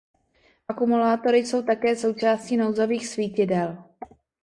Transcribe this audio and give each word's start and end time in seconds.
Akumulátory 0.67 1.37
jsou 1.45 1.61
také 1.61 1.95
součástí 1.95 2.57
nouzových 2.57 3.07
svítidel. 3.07 3.83